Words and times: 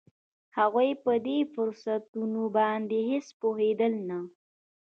هغوی 0.57 0.89
په 1.03 1.11
دې 1.25 1.37
فرصتونو 1.53 2.43
باندې 2.57 2.97
هېڅ 3.09 3.27
پوهېدل 3.41 3.93
نه 4.09 4.19